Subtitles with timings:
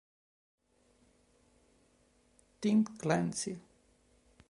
[2.59, 3.53] Tim Clancy